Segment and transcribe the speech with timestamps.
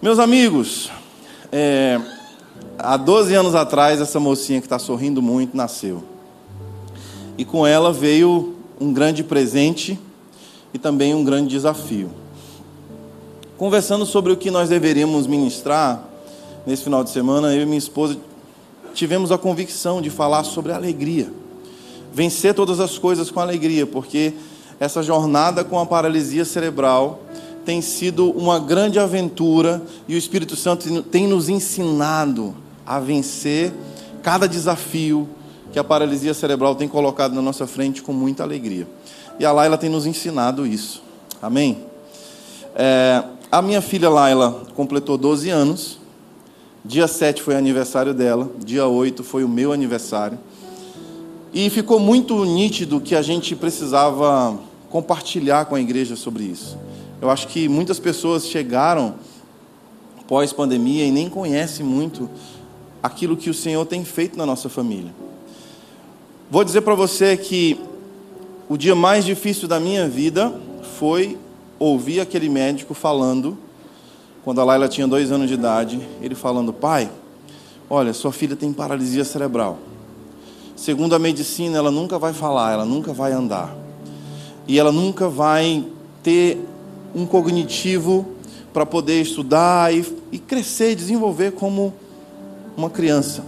[0.00, 0.92] Meus amigos,
[1.50, 2.00] é,
[2.78, 6.04] há 12 anos atrás, essa mocinha que está sorrindo muito nasceu.
[7.36, 9.98] E com ela veio um grande presente
[10.72, 12.10] e também um grande desafio.
[13.56, 16.04] Conversando sobre o que nós deveríamos ministrar
[16.64, 18.16] nesse final de semana, eu e minha esposa
[18.94, 21.28] tivemos a convicção de falar sobre alegria.
[22.12, 24.32] Vencer todas as coisas com alegria, porque
[24.78, 27.20] essa jornada com a paralisia cerebral
[27.64, 32.54] tem sido uma grande aventura e o Espírito Santo tem nos ensinado
[32.86, 33.72] a vencer
[34.22, 35.28] cada desafio
[35.72, 38.86] que a paralisia cerebral tem colocado na nossa frente com muita alegria.
[39.38, 41.02] E a Laila tem nos ensinado isso.
[41.40, 41.84] Amém?
[42.74, 45.98] É, a minha filha Laila completou 12 anos.
[46.84, 48.50] Dia 7 foi aniversário dela.
[48.64, 50.38] Dia 8 foi o meu aniversário.
[51.52, 54.58] E ficou muito nítido que a gente precisava
[54.90, 56.78] compartilhar com a igreja sobre isso.
[57.20, 59.14] Eu acho que muitas pessoas chegaram
[60.28, 62.30] pós-pandemia e nem conhecem muito
[63.02, 65.12] aquilo que o Senhor tem feito na nossa família.
[66.50, 67.80] Vou dizer para você que
[68.68, 70.54] o dia mais difícil da minha vida
[70.98, 71.36] foi
[71.78, 73.56] ouvir aquele médico falando,
[74.44, 77.10] quando a Laila tinha dois anos de idade, ele falando: Pai,
[77.90, 79.78] olha, sua filha tem paralisia cerebral.
[80.76, 83.74] Segundo a medicina, ela nunca vai falar, ela nunca vai andar.
[84.66, 85.84] E ela nunca vai
[86.22, 86.58] ter
[87.14, 88.26] um cognitivo
[88.72, 91.94] para poder estudar e, e crescer e desenvolver como
[92.76, 93.44] uma criança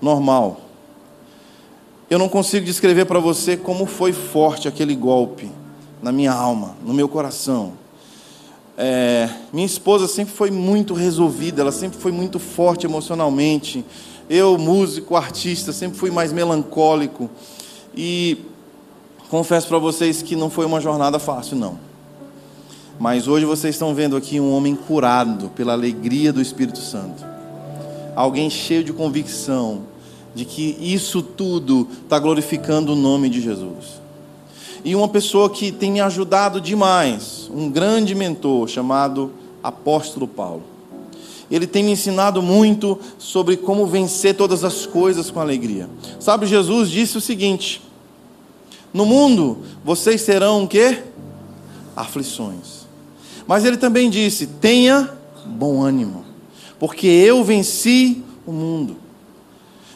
[0.00, 0.60] normal.
[2.08, 5.50] Eu não consigo descrever para você como foi forte aquele golpe
[6.02, 7.74] na minha alma, no meu coração.
[8.76, 13.84] É, minha esposa sempre foi muito resolvida, ela sempre foi muito forte emocionalmente.
[14.28, 17.30] Eu, músico, artista, sempre fui mais melancólico.
[17.94, 18.38] E
[19.28, 21.91] confesso para vocês que não foi uma jornada fácil, não.
[22.98, 27.24] Mas hoje vocês estão vendo aqui um homem curado pela alegria do Espírito Santo.
[28.14, 29.82] Alguém cheio de convicção
[30.34, 34.00] de que isso tudo está glorificando o nome de Jesus.
[34.84, 40.64] E uma pessoa que tem me ajudado demais, um grande mentor chamado Apóstolo Paulo.
[41.50, 45.88] Ele tem me ensinado muito sobre como vencer todas as coisas com alegria.
[46.18, 47.82] Sabe, Jesus disse o seguinte:
[48.92, 51.02] No mundo vocês terão o quê?
[51.94, 52.81] Aflições.
[53.46, 55.10] Mas ele também disse: tenha
[55.44, 56.24] bom ânimo,
[56.78, 58.96] porque eu venci o mundo.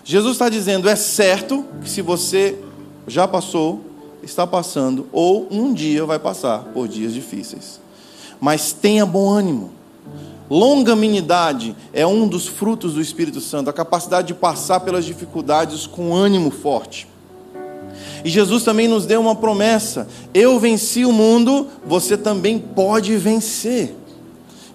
[0.05, 2.59] Jesus está dizendo: é certo que se você
[3.07, 3.81] já passou,
[4.23, 7.81] está passando, ou um dia vai passar por dias difíceis,
[8.41, 9.73] mas tenha bom ânimo.
[10.49, 16.15] Longanimidade é um dos frutos do Espírito Santo, a capacidade de passar pelas dificuldades com
[16.15, 17.09] ânimo forte.
[18.25, 23.95] E Jesus também nos deu uma promessa: eu venci o mundo, você também pode vencer.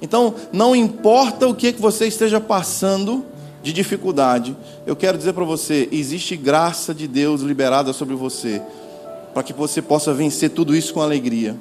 [0.02, 3.24] Então, não importa o que, que você esteja passando
[3.62, 8.62] de dificuldade, eu quero dizer para você: existe graça de Deus liberada sobre você,
[9.34, 11.56] para que você possa vencer tudo isso com alegria,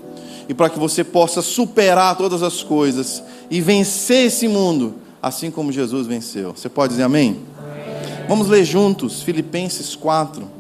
[0.49, 5.71] e para que você possa superar todas as coisas e vencer esse mundo, assim como
[5.71, 6.55] Jesus venceu.
[6.57, 7.41] Você pode dizer amém?
[7.59, 8.27] amém.
[8.27, 10.60] Vamos ler juntos Filipenses 4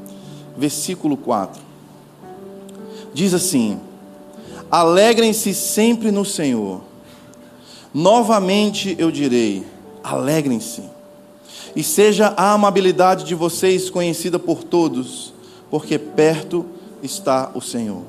[0.60, 1.60] versículo 4.
[3.14, 3.80] Diz assim:
[4.70, 6.82] Alegrem-se sempre no Senhor.
[7.92, 9.64] Novamente eu direi:
[10.04, 10.82] alegrem-se.
[11.74, 15.32] E seja a amabilidade de vocês conhecida por todos,
[15.70, 16.66] porque perto
[17.02, 18.02] está o Senhor.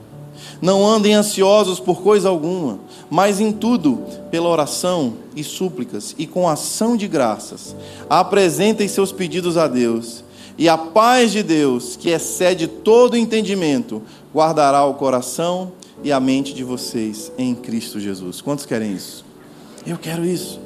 [0.60, 2.80] Não andem ansiosos por coisa alguma,
[3.10, 7.76] mas em tudo, pela oração e súplicas e com ação de graças,
[8.10, 10.24] apresentem seus pedidos a Deus
[10.58, 14.02] e a paz de Deus, que excede todo entendimento,
[14.34, 15.72] guardará o coração
[16.04, 18.42] e a mente de vocês em Cristo Jesus.
[18.42, 19.26] Quantos querem isso?
[19.86, 20.60] Eu quero isso.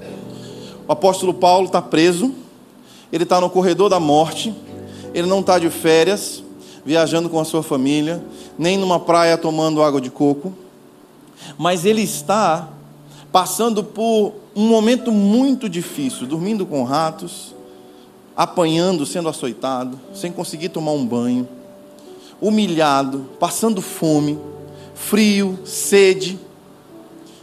[0.88, 2.34] O apóstolo Paulo está preso,
[3.12, 4.54] ele está no corredor da morte,
[5.14, 6.44] ele não está de férias,
[6.86, 8.24] viajando com a sua família,
[8.58, 10.54] nem numa praia tomando água de coco,
[11.58, 12.70] mas ele está
[13.32, 17.55] passando por um momento muito difícil, dormindo com ratos,
[18.36, 21.48] apanhando, sendo açoitado, sem conseguir tomar um banho,
[22.42, 24.38] humilhado, passando fome,
[24.94, 26.38] frio, sede,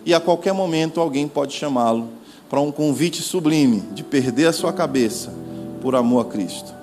[0.04, 2.08] e a qualquer momento alguém pode chamá-lo
[2.50, 5.32] para um convite sublime de perder a sua cabeça
[5.80, 6.74] por amor a Cristo.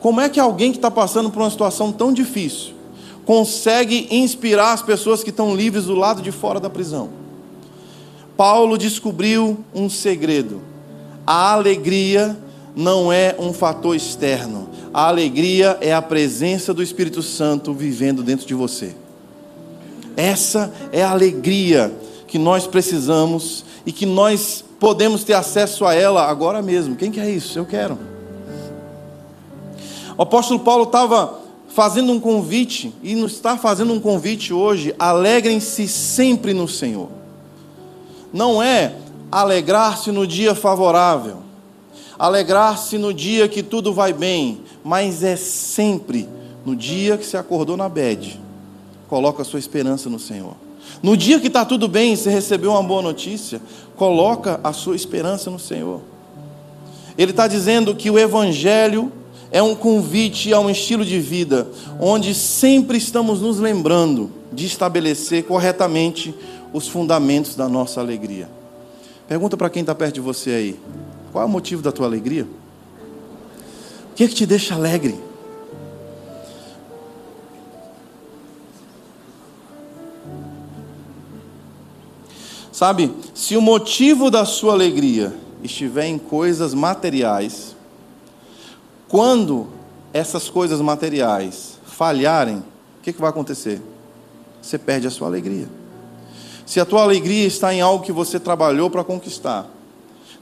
[0.00, 2.74] Como é que alguém que está passando por uma situação tão difícil
[3.24, 7.10] consegue inspirar as pessoas que estão livres do lado de fora da prisão?
[8.36, 10.60] Paulo descobriu um segredo:
[11.26, 12.36] a alegria
[12.78, 14.68] não é um fator externo.
[14.94, 18.94] A alegria é a presença do Espírito Santo vivendo dentro de você.
[20.16, 21.92] Essa é a alegria
[22.28, 26.94] que nós precisamos e que nós podemos ter acesso a ela agora mesmo.
[26.94, 27.58] Quem quer isso?
[27.58, 27.98] Eu quero.
[30.16, 31.36] O apóstolo Paulo estava
[31.70, 34.94] fazendo um convite e nos está fazendo um convite hoje.
[34.96, 37.08] Alegrem-se sempre no Senhor.
[38.32, 38.94] Não é
[39.32, 41.47] alegrar-se no dia favorável,
[42.18, 46.28] alegrar-se no dia que tudo vai bem, mas é sempre
[46.64, 48.40] no dia que você acordou na bed.
[49.06, 50.54] Coloca a sua esperança no Senhor.
[51.02, 53.60] No dia que está tudo bem, você recebeu uma boa notícia,
[53.96, 56.00] coloca a sua esperança no Senhor.
[57.16, 59.12] Ele está dizendo que o Evangelho
[59.50, 61.68] é um convite a um estilo de vida
[62.00, 66.34] onde sempre estamos nos lembrando de estabelecer corretamente
[66.72, 68.48] os fundamentos da nossa alegria.
[69.26, 70.80] Pergunta para quem está perto de você aí:
[71.32, 72.44] qual é o motivo da tua alegria?
[72.44, 75.18] O que é que te deixa alegre?
[82.72, 85.34] Sabe, se o motivo da sua alegria
[85.64, 87.74] estiver em coisas materiais,
[89.08, 89.66] quando
[90.12, 93.82] essas coisas materiais falharem, o que, que vai acontecer?
[94.62, 95.68] Você perde a sua alegria.
[96.64, 99.66] Se a tua alegria está em algo que você trabalhou para conquistar,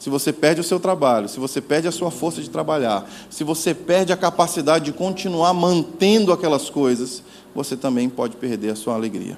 [0.07, 3.43] se você perde o seu trabalho, se você perde a sua força de trabalhar, se
[3.43, 8.95] você perde a capacidade de continuar mantendo aquelas coisas, você também pode perder a sua
[8.95, 9.37] alegria.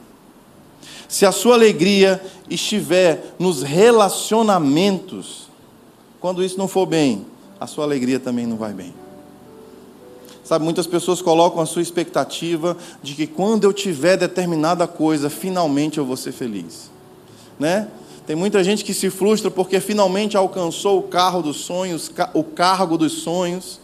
[1.09, 5.49] Se a sua alegria estiver nos relacionamentos,
[6.21, 7.25] quando isso não for bem,
[7.59, 8.93] a sua alegria também não vai bem.
[10.45, 15.97] Sabe, muitas pessoas colocam a sua expectativa de que quando eu tiver determinada coisa, finalmente
[15.97, 16.91] eu vou ser feliz.
[17.59, 17.89] Né?
[18.29, 22.99] Tem muita gente que se frustra porque finalmente alcançou o carro dos sonhos, o cargo
[22.99, 23.81] dos sonhos,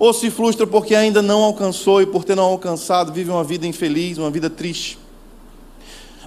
[0.00, 3.68] ou se frustra porque ainda não alcançou e por ter não alcançado vive uma vida
[3.68, 4.98] infeliz, uma vida triste.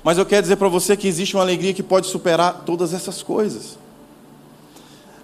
[0.02, 3.22] Mas eu quero dizer para você que existe uma alegria que pode superar todas essas
[3.22, 3.78] coisas.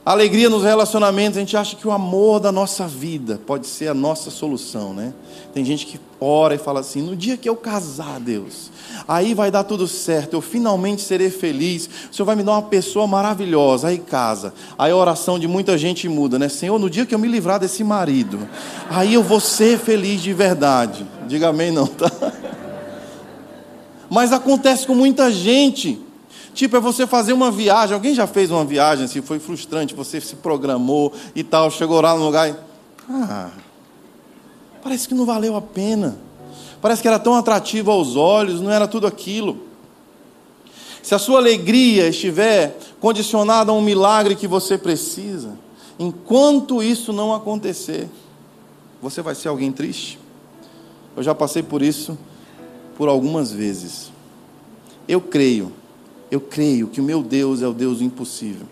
[0.05, 3.94] Alegria nos relacionamentos, a gente acha que o amor da nossa vida pode ser a
[3.94, 5.13] nossa solução, né?
[5.53, 8.69] Tem gente que ora e fala assim: no dia que eu casar, Deus,
[9.07, 12.63] aí vai dar tudo certo, eu finalmente serei feliz, o Senhor vai me dar uma
[12.63, 14.53] pessoa maravilhosa, aí casa.
[14.77, 16.49] Aí a oração de muita gente muda, né?
[16.49, 18.45] Senhor, no dia que eu me livrar desse marido,
[18.89, 21.07] aí eu vou ser feliz de verdade.
[21.29, 22.11] Diga amém, não, tá?
[24.11, 26.02] Mas acontece com muita gente.
[26.53, 27.94] Tipo, é você fazer uma viagem.
[27.94, 32.15] Alguém já fez uma viagem assim, foi frustrante, você se programou e tal, chegou lá
[32.15, 32.55] no lugar e.
[33.09, 33.50] Ah,
[34.81, 36.17] parece que não valeu a pena.
[36.81, 39.67] Parece que era tão atrativo aos olhos, não era tudo aquilo.
[41.01, 45.57] Se a sua alegria estiver condicionada a um milagre que você precisa,
[45.99, 48.09] enquanto isso não acontecer,
[49.01, 50.19] você vai ser alguém triste.
[51.15, 52.17] Eu já passei por isso
[52.97, 54.11] por algumas vezes.
[55.07, 55.73] Eu creio,
[56.33, 58.65] eu creio que o meu Deus é o Deus impossível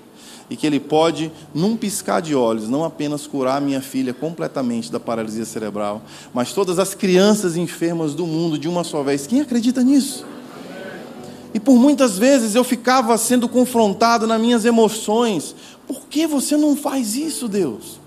[0.50, 5.00] e que Ele pode, num piscar de olhos, não apenas curar minha filha completamente da
[5.00, 6.02] paralisia cerebral,
[6.34, 9.28] mas todas as crianças enfermas do mundo de uma só vez.
[9.28, 10.26] Quem acredita nisso?
[11.54, 15.56] E por muitas vezes eu ficava sendo confrontado nas minhas emoções.
[15.88, 18.00] Por que você não faz isso, Deus?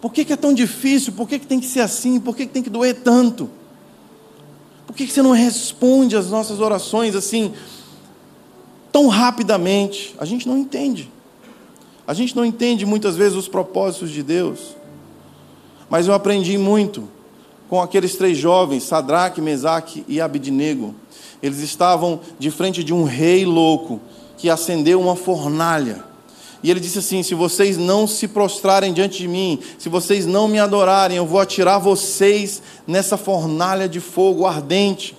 [0.00, 1.12] Por que, que é tão difícil?
[1.12, 2.20] Por que, que tem que ser assim?
[2.20, 3.50] Por que, que tem que doer tanto?
[4.86, 7.52] Por que você não responde às nossas orações assim,
[8.92, 10.14] tão rapidamente?
[10.18, 11.10] A gente não entende.
[12.06, 14.76] A gente não entende muitas vezes os propósitos de Deus.
[15.88, 17.08] Mas eu aprendi muito
[17.68, 20.94] com aqueles três jovens, Sadraque, Mesaque e Abidnego.
[21.42, 24.00] Eles estavam de frente de um rei louco
[24.36, 26.04] que acendeu uma fornalha.
[26.62, 30.46] E ele disse assim: Se vocês não se prostrarem diante de mim, se vocês não
[30.46, 35.16] me adorarem, eu vou atirar vocês nessa fornalha de fogo ardente.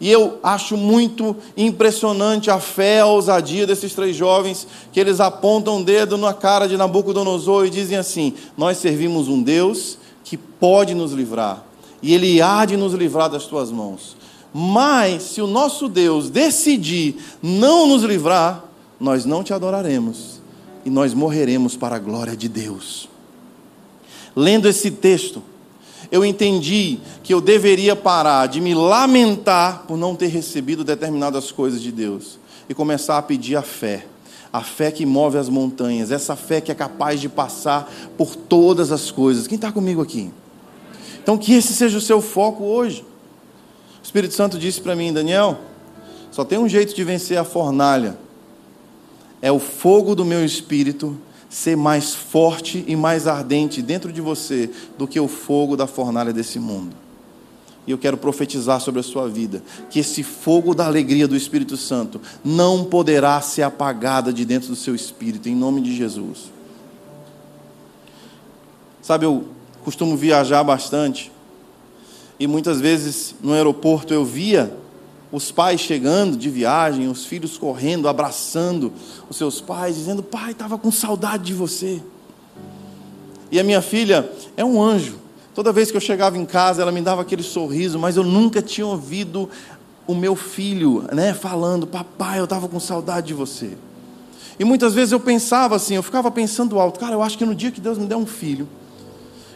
[0.00, 5.80] E eu acho muito impressionante a fé, a ousadia desses três jovens, que eles apontam
[5.80, 10.94] o dedo na cara de Nabucodonosor e dizem assim: Nós servimos um Deus que pode
[10.94, 11.64] nos livrar,
[12.00, 14.16] e Ele há de nos livrar das tuas mãos.
[14.54, 18.64] Mas, se o nosso Deus decidir não nos livrar,
[18.98, 20.40] nós não te adoraremos
[20.84, 23.08] e nós morreremos para a glória de Deus.
[24.34, 25.42] Lendo esse texto,
[26.10, 31.82] eu entendi que eu deveria parar de me lamentar por não ter recebido determinadas coisas
[31.82, 32.38] de Deus
[32.68, 34.06] e começar a pedir a fé.
[34.50, 38.90] A fé que move as montanhas, essa fé que é capaz de passar por todas
[38.90, 39.46] as coisas.
[39.46, 40.30] Quem está comigo aqui?
[41.22, 43.04] Então, que esse seja o seu foco hoje.
[44.00, 45.58] O Espírito Santo disse para mim, Daniel,
[46.30, 48.16] só tem um jeito de vencer a fornalha
[49.40, 51.16] é o fogo do meu espírito
[51.48, 56.32] ser mais forte e mais ardente dentro de você do que o fogo da fornalha
[56.32, 56.94] desse mundo.
[57.86, 61.74] E eu quero profetizar sobre a sua vida que esse fogo da alegria do Espírito
[61.74, 66.52] Santo não poderá ser apagada de dentro do seu espírito, em nome de Jesus.
[69.00, 69.46] Sabe, eu
[69.82, 71.32] costumo viajar bastante
[72.38, 74.70] e muitas vezes no aeroporto eu via
[75.30, 78.92] os pais chegando de viagem, os filhos correndo, abraçando
[79.28, 82.02] os seus pais, dizendo: Pai, estava com saudade de você.
[83.50, 85.18] E a minha filha é um anjo.
[85.54, 88.62] Toda vez que eu chegava em casa, ela me dava aquele sorriso, mas eu nunca
[88.62, 89.48] tinha ouvido
[90.06, 93.76] o meu filho, né, falando: "Papai, eu estava com saudade de você".
[94.58, 97.54] E muitas vezes eu pensava assim, eu ficava pensando alto, cara, eu acho que no
[97.54, 98.68] dia que Deus me der um filho,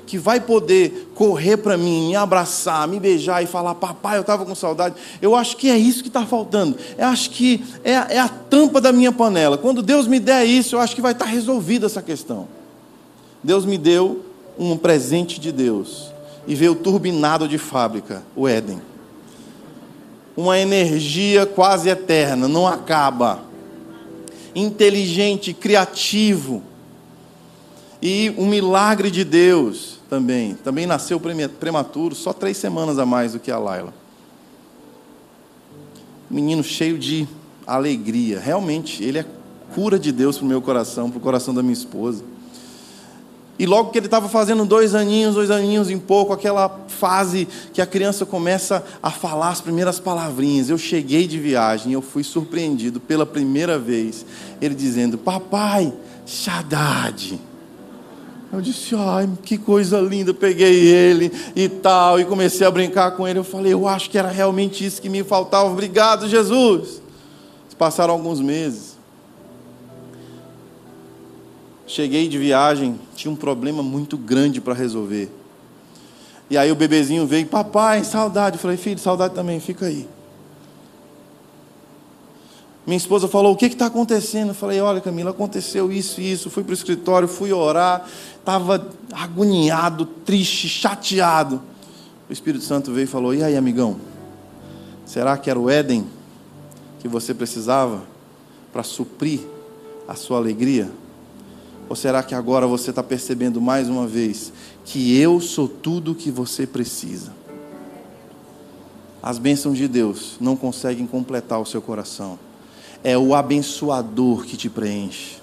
[0.07, 4.45] que vai poder correr para mim, me abraçar, me beijar e falar, papai, eu estava
[4.45, 4.95] com saudade.
[5.21, 6.77] Eu acho que é isso que está faltando.
[6.99, 9.57] Eu acho que é, é, a tampa da minha panela.
[9.57, 12.49] Quando Deus me der isso, eu acho que vai estar tá resolvida essa questão.
[13.43, 14.25] Deus me deu
[14.59, 16.13] um presente de Deus
[16.47, 18.81] e veio turbinado de fábrica, o Éden.
[20.37, 23.41] Uma energia quase eterna, não acaba.
[24.55, 26.63] Inteligente, criativo.
[28.03, 30.55] E um milagre de Deus também.
[30.55, 33.95] Também nasceu prematuro, só três semanas a mais do que a Laila.
[36.29, 37.29] Menino cheio de
[37.65, 38.41] alegria.
[38.41, 39.27] Realmente, ele é
[39.73, 42.25] cura de Deus para o meu coração, para o coração da minha esposa.
[43.57, 47.81] E logo que ele estava fazendo dois aninhos, dois aninhos em pouco, aquela fase que
[47.81, 50.69] a criança começa a falar as primeiras palavrinhas.
[50.69, 54.27] Eu cheguei de viagem, eu fui surpreendido pela primeira vez,
[54.61, 55.93] ele dizendo: Papai,
[56.27, 57.39] Shaddad.
[58.53, 63.27] Eu disse, ai, que coisa linda, peguei ele e tal, e comecei a brincar com
[63.27, 63.39] ele.
[63.39, 65.71] Eu falei, eu acho que era realmente isso que me faltava.
[65.71, 67.01] Obrigado, Jesus.
[67.79, 68.97] Passaram alguns meses.
[71.87, 75.29] Cheguei de viagem, tinha um problema muito grande para resolver.
[76.49, 78.57] E aí o bebezinho veio, papai, saudade.
[78.57, 80.07] Eu falei, filho, saudade também, fica aí.
[82.87, 84.49] Minha esposa falou: O que está acontecendo?
[84.49, 86.51] Eu falei: Olha, Camila, aconteceu isso e isso.
[86.51, 88.09] Fui para o escritório, fui orar,
[88.39, 91.63] estava agoniado, triste, chateado.
[92.29, 93.97] O Espírito Santo veio e falou: E aí, amigão?
[95.07, 96.07] Será que era o Éden
[96.99, 98.03] que você precisava
[98.73, 99.41] para suprir
[100.09, 100.91] a sua alegria?
[101.89, 104.53] Ou será que agora você está percebendo mais uma vez
[104.85, 107.33] que eu sou tudo o que você precisa?
[109.23, 112.39] As bênçãos de Deus não conseguem completar o seu coração.
[113.05, 115.37] É o abençoador que te preenche.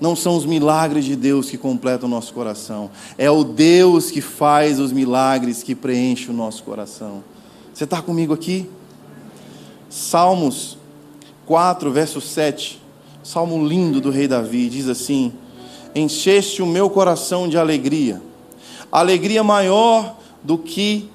[0.00, 2.90] Não são os milagres de Deus que completam o nosso coração.
[3.16, 7.24] É o Deus que faz os milagres que preenche o nosso coração.
[7.72, 8.68] Você está comigo aqui?
[9.88, 10.76] Salmos
[11.46, 12.86] 4, verso 7
[13.26, 15.32] salmo lindo do rei Davi, diz assim:
[15.94, 18.22] Encheste o meu coração de alegria,
[18.90, 21.10] alegria maior do que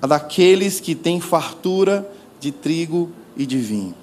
[0.00, 3.94] a daqueles que têm fartura de trigo e de vinho.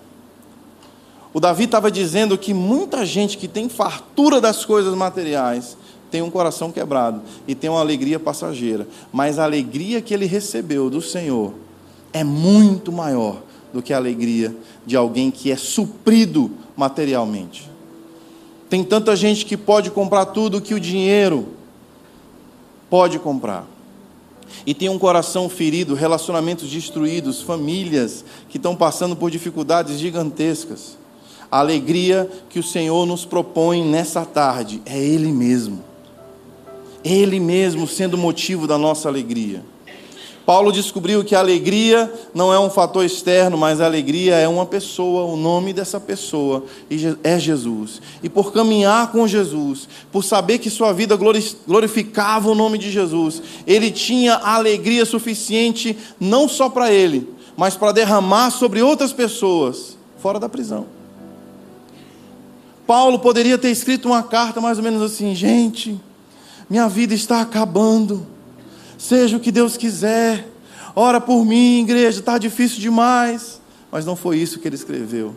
[1.34, 5.78] O Davi estava dizendo que muita gente que tem fartura das coisas materiais
[6.10, 10.90] tem um coração quebrado e tem uma alegria passageira, mas a alegria que ele recebeu
[10.90, 11.54] do Senhor
[12.14, 13.42] é muito maior
[13.74, 17.70] do que a alegria de alguém que é suprido materialmente.
[18.70, 21.50] Tem tanta gente que pode comprar tudo que o dinheiro
[22.90, 23.68] pode comprar.
[24.66, 30.98] E tem um coração ferido, relacionamentos destruídos, famílias que estão passando por dificuldades gigantescas.
[31.52, 35.84] A alegria que o Senhor nos propõe nessa tarde é Ele mesmo.
[37.04, 39.64] Ele mesmo sendo motivo da nossa alegria.
[40.46, 44.66] Paulo descobriu que a alegria não é um fator externo, mas a alegria é uma
[44.66, 46.64] pessoa, o nome dessa pessoa
[47.24, 48.00] é Jesus.
[48.22, 51.18] E por caminhar com Jesus, por saber que sua vida
[51.66, 57.92] glorificava o nome de Jesus, ele tinha alegria suficiente não só para ele, mas para
[57.92, 60.86] derramar sobre outras pessoas fora da prisão.
[62.86, 66.00] Paulo poderia ter escrito uma carta mais ou menos assim: gente,
[66.70, 68.35] minha vida está acabando
[69.06, 70.48] seja o que Deus quiser,
[70.96, 73.62] ora por mim, igreja, está difícil demais.
[73.92, 75.36] Mas não foi isso que ele escreveu.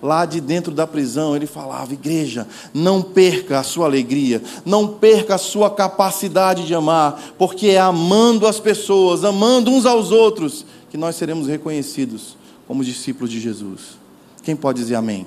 [0.00, 5.34] Lá de dentro da prisão, ele falava: Igreja, não perca a sua alegria, não perca
[5.34, 10.96] a sua capacidade de amar, porque é amando as pessoas, amando uns aos outros, que
[10.96, 12.36] nós seremos reconhecidos
[12.68, 13.98] como discípulos de Jesus.
[14.44, 15.26] Quem pode dizer amém?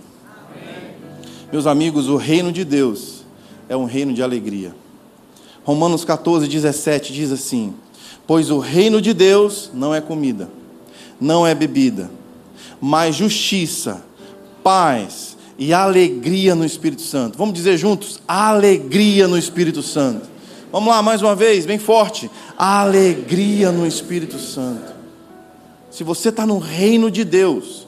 [0.56, 0.96] amém?
[1.52, 3.26] Meus amigos, o reino de Deus
[3.68, 4.74] é um reino de alegria.
[5.64, 7.74] Romanos 14, 17 diz assim:
[8.26, 10.50] Pois o reino de Deus não é comida,
[11.20, 12.10] não é bebida,
[12.80, 14.04] mas justiça,
[14.64, 17.38] paz e alegria no Espírito Santo.
[17.38, 20.30] Vamos dizer juntos: alegria no Espírito Santo.
[20.72, 22.32] Vamos lá, mais uma vez, bem forte.
[22.58, 24.94] Alegria no Espírito Santo.
[25.92, 27.81] Se você está no reino de Deus,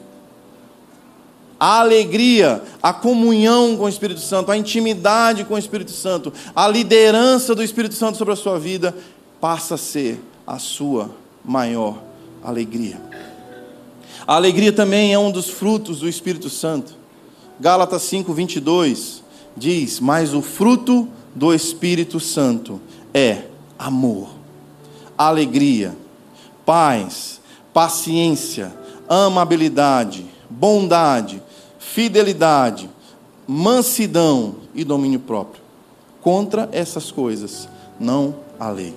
[1.64, 6.68] a alegria, a comunhão com o Espírito Santo, a intimidade com o Espírito Santo, a
[6.68, 8.94] liderança do Espírito Santo sobre a sua vida,
[9.40, 11.10] passa a ser a sua
[11.42, 12.04] maior
[12.44, 13.00] alegria.
[14.28, 16.96] A alegria também é um dos frutos do Espírito Santo.
[17.58, 19.24] Gálatas 5, 22
[19.56, 22.82] diz: Mas o fruto do Espírito Santo
[23.14, 23.44] é
[23.80, 24.32] amor,
[25.18, 25.96] alegria,
[26.66, 27.40] paz,
[27.74, 28.76] paciência,
[29.08, 31.42] amabilidade, bondade,
[31.94, 32.90] fidelidade,
[33.48, 35.62] mansidão e domínio próprio.
[36.22, 37.70] Contra essas coisas
[38.00, 38.96] não há lei.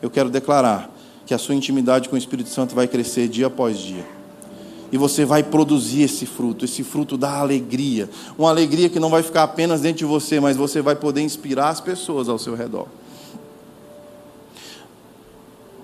[0.00, 0.88] Eu quero declarar
[1.26, 4.06] que a sua intimidade com o Espírito Santo vai crescer dia após dia.
[4.92, 8.08] E você vai produzir esse fruto, esse fruto da alegria.
[8.38, 11.70] Uma alegria que não vai ficar apenas dentro de você, mas você vai poder inspirar
[11.70, 12.86] as pessoas ao seu redor.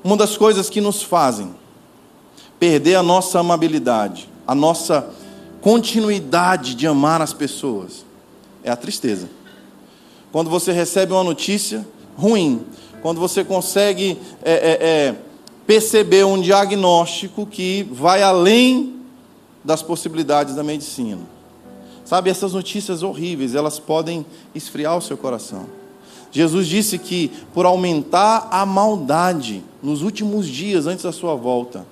[0.04, 1.52] Uma das coisas que nos fazem
[2.56, 5.10] perder a nossa amabilidade, a nossa
[5.64, 8.04] continuidade de amar as pessoas
[8.62, 9.30] é a tristeza.
[10.30, 12.60] Quando você recebe uma notícia ruim,
[13.00, 15.14] quando você consegue é, é, é,
[15.66, 18.96] perceber um diagnóstico que vai além
[19.64, 21.22] das possibilidades da medicina.
[22.04, 25.64] Sabe, essas notícias horríveis, elas podem esfriar o seu coração.
[26.30, 31.86] Jesus disse que por aumentar a maldade nos últimos dias antes da sua volta,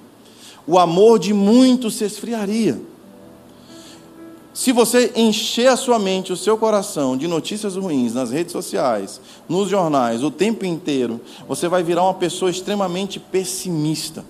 [0.67, 2.92] o amor de muitos se esfriaria.
[4.55, 9.21] Se você encher a sua mente, o seu coração de notícias ruins nas redes sociais,
[9.49, 14.25] nos jornais, o tempo inteiro, você vai virar uma pessoa extremamente pessimista.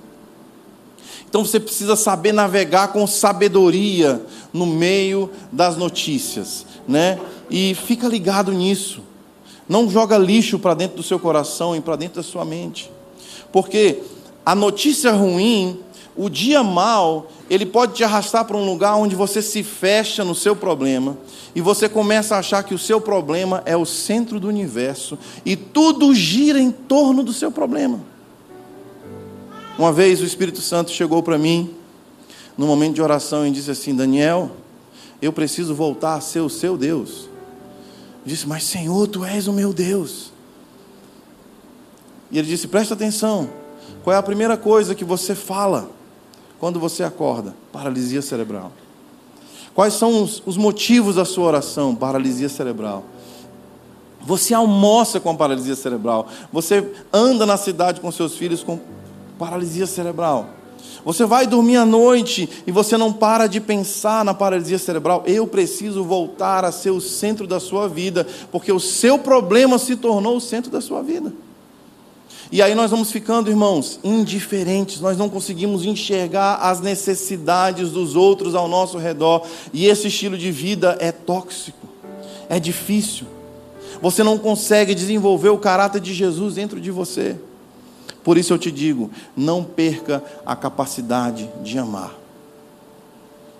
[1.28, 7.18] Então você precisa saber navegar com sabedoria no meio das notícias, né?
[7.50, 9.02] E fica ligado nisso.
[9.68, 12.90] Não joga lixo para dentro do seu coração e para dentro da sua mente.
[13.50, 14.02] Porque
[14.44, 15.80] a notícia ruim
[16.16, 20.34] o dia mal, ele pode te arrastar para um lugar onde você se fecha no
[20.34, 21.18] seu problema
[21.54, 25.54] e você começa a achar que o seu problema é o centro do universo e
[25.54, 28.00] tudo gira em torno do seu problema.
[29.78, 31.74] Uma vez o Espírito Santo chegou para mim,
[32.56, 34.52] no momento de oração, e disse assim: Daniel,
[35.20, 37.28] eu preciso voltar a ser o seu Deus.
[38.24, 40.32] Eu disse, mas Senhor, tu és o meu Deus.
[42.30, 43.50] E ele disse: presta atenção,
[44.02, 46.00] qual é a primeira coisa que você fala?
[46.62, 47.56] Quando você acorda?
[47.72, 48.70] Paralisia cerebral.
[49.74, 51.92] Quais são os, os motivos da sua oração?
[51.92, 53.02] Paralisia cerebral.
[54.20, 56.28] Você almoça com paralisia cerebral.
[56.52, 58.78] Você anda na cidade com seus filhos com
[59.40, 60.50] paralisia cerebral.
[61.04, 65.24] Você vai dormir à noite e você não para de pensar na paralisia cerebral.
[65.26, 69.96] Eu preciso voltar a ser o centro da sua vida, porque o seu problema se
[69.96, 71.32] tornou o centro da sua vida.
[72.52, 78.54] E aí nós vamos ficando, irmãos, indiferentes, nós não conseguimos enxergar as necessidades dos outros
[78.54, 81.88] ao nosso redor, e esse estilo de vida é tóxico,
[82.50, 83.26] é difícil.
[84.02, 87.36] Você não consegue desenvolver o caráter de Jesus dentro de você.
[88.22, 92.14] Por isso eu te digo, não perca a capacidade de amar.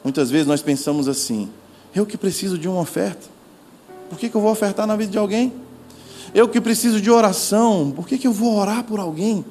[0.04, 1.48] Muitas vezes nós pensamos assim:
[1.94, 3.26] eu que preciso de uma oferta,
[4.10, 5.50] por que, que eu vou ofertar na vida de alguém?
[6.34, 9.44] Eu que preciso de oração, por que, que eu vou orar por alguém?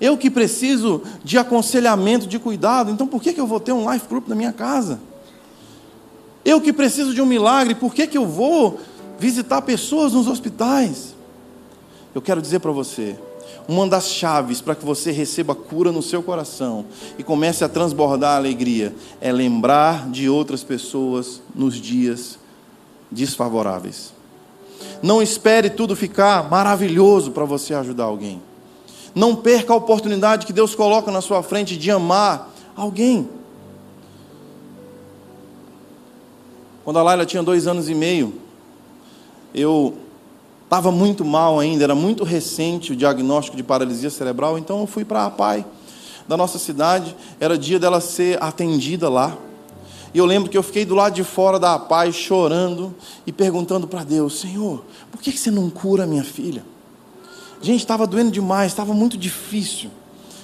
[0.00, 3.90] Eu que preciso de aconselhamento, de cuidado, então por que, que eu vou ter um
[3.90, 5.00] life group na minha casa?
[6.44, 8.78] Eu que preciso de um milagre, por que, que eu vou
[9.18, 11.14] visitar pessoas nos hospitais?
[12.14, 13.16] Eu quero dizer para você,
[13.66, 16.84] uma das chaves para que você receba cura no seu coração
[17.18, 22.38] e comece a transbordar a alegria é lembrar de outras pessoas nos dias
[23.10, 24.13] desfavoráveis.
[25.02, 28.42] Não espere tudo ficar maravilhoso para você ajudar alguém.
[29.14, 33.28] Não perca a oportunidade que Deus coloca na sua frente de amar alguém.
[36.84, 38.34] Quando a Laila tinha dois anos e meio,
[39.54, 39.94] eu
[40.64, 45.04] estava muito mal ainda, era muito recente o diagnóstico de paralisia cerebral, então eu fui
[45.04, 45.64] para a PAI
[46.26, 49.36] da nossa cidade, era dia dela ser atendida lá.
[50.14, 52.94] E eu lembro que eu fiquei do lado de fora da paz, chorando
[53.26, 56.64] e perguntando para Deus: Senhor, por que você não cura minha filha?
[57.60, 59.90] Gente, estava doendo demais, estava muito difícil.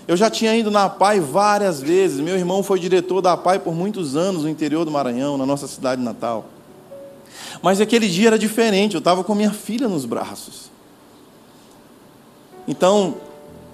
[0.08, 2.18] Eu já tinha ido na PAI várias vezes.
[2.18, 5.68] Meu irmão foi diretor da PAI por muitos anos no interior do Maranhão, na nossa
[5.68, 6.46] cidade natal.
[7.62, 10.70] Mas aquele dia era diferente, eu estava com minha filha nos braços.
[12.66, 13.16] Então,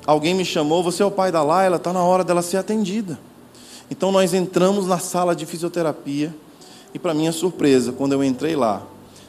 [0.06, 3.18] alguém me chamou, você é o pai da Laila, está na hora dela ser atendida.
[3.90, 6.34] Então nós entramos na sala de fisioterapia
[6.92, 8.82] e, para minha surpresa, quando eu entrei lá,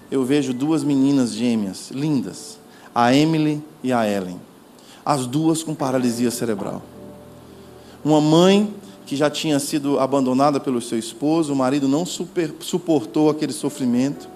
[0.10, 2.58] eu vejo duas meninas gêmeas, lindas,
[2.94, 4.40] a Emily e a Ellen,
[5.06, 6.82] as duas com paralisia cerebral.
[8.04, 8.74] Uma mãe
[9.06, 14.28] que já tinha sido abandonada pelo seu esposo, o marido não super, suportou aquele sofrimento.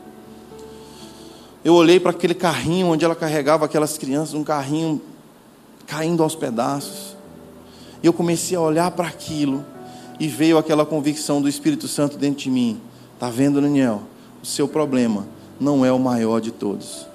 [1.64, 5.02] Eu olhei para aquele carrinho onde ela carregava aquelas crianças, um carrinho
[5.88, 7.16] caindo aos pedaços.
[8.02, 9.64] E eu comecei a olhar para aquilo
[10.22, 12.80] e veio aquela convicção do Espírito Santo dentro de mim.
[13.20, 14.04] Tá vendo, Daniel?
[14.44, 15.26] O seu problema
[15.60, 17.08] não é o maior de todos.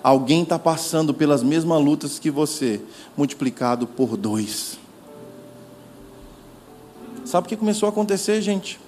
[0.00, 2.80] Alguém está passando pelas mesmas lutas que você,
[3.16, 4.78] multiplicado por dois.
[7.24, 8.78] Sabe o que começou a acontecer, gente?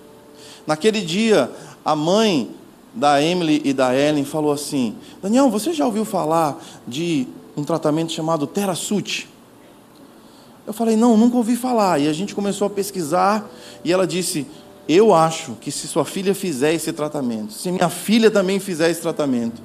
[0.64, 1.50] Naquele dia,
[1.84, 2.54] a mãe
[2.94, 8.12] da Emily e da Ellen falou assim: Daniel, você já ouviu falar de um tratamento
[8.12, 9.28] chamado Terasute?
[10.68, 11.98] Eu falei: Não, nunca ouvi falar.
[11.98, 13.50] E a gente começou a pesquisar
[13.82, 14.46] e ela disse:
[14.86, 19.00] Eu acho que se sua filha fizer esse tratamento, se minha filha também fizer esse
[19.00, 19.62] tratamento,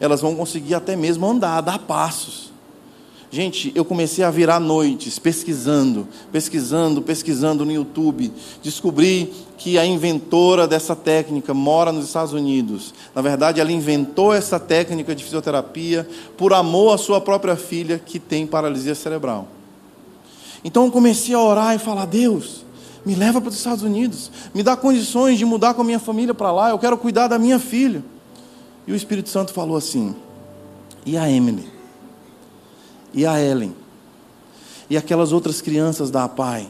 [0.00, 2.50] elas vão conseguir até mesmo andar, dar passos.
[3.30, 8.32] Gente, eu comecei a virar noites pesquisando, pesquisando, pesquisando no YouTube.
[8.62, 12.94] Descobri que a inventora dessa técnica mora nos Estados Unidos.
[13.14, 18.18] Na verdade, ela inventou essa técnica de fisioterapia por amor à sua própria filha que
[18.18, 19.59] tem paralisia cerebral.
[20.64, 22.64] Então eu comecei a orar e falar: Deus,
[23.04, 26.34] me leva para os Estados Unidos, me dá condições de mudar com a minha família
[26.34, 28.04] para lá, eu quero cuidar da minha filha.
[28.86, 30.14] E o Espírito Santo falou assim:
[31.04, 31.80] E a Emily?
[33.12, 33.74] e a Ellen
[34.88, 36.68] e aquelas outras crianças da APAI.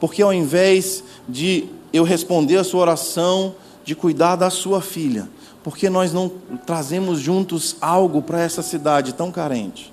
[0.00, 3.54] Porque ao invés de eu responder a sua oração
[3.84, 5.28] de cuidar da sua filha,
[5.62, 6.30] porque nós não
[6.66, 9.92] trazemos juntos algo para essa cidade tão carente?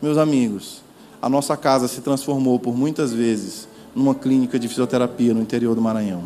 [0.00, 0.82] Meus amigos,
[1.20, 5.82] a nossa casa se transformou por muitas vezes numa clínica de fisioterapia no interior do
[5.82, 6.24] Maranhão.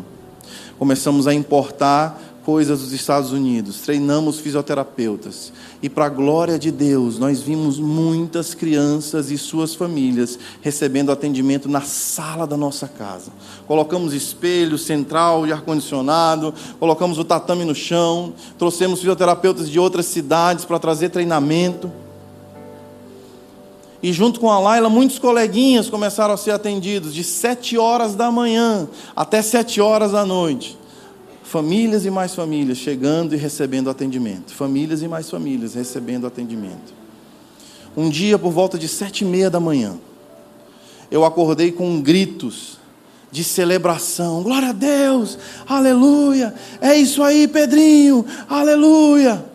[0.77, 5.51] Começamos a importar coisas dos Estados Unidos, treinamos fisioterapeutas.
[5.81, 11.67] E para a glória de Deus, nós vimos muitas crianças e suas famílias recebendo atendimento
[11.67, 13.31] na sala da nossa casa.
[13.65, 20.65] Colocamos espelho, central de ar-condicionado, colocamos o tatame no chão, trouxemos fisioterapeutas de outras cidades
[20.65, 21.91] para trazer treinamento.
[24.03, 28.31] E junto com a Laila, muitos coleguinhas começaram a ser atendidos de sete horas da
[28.31, 30.77] manhã até sete horas da noite
[31.45, 34.53] famílias e mais famílias chegando e recebendo atendimento.
[34.53, 36.93] Famílias e mais famílias recebendo atendimento.
[37.95, 39.95] Um dia, por volta de sete e meia da manhã,
[41.09, 42.77] eu acordei com gritos
[43.31, 44.43] de celebração.
[44.43, 46.53] Glória a Deus, aleluia.
[46.81, 49.45] É isso aí, Pedrinho, aleluia.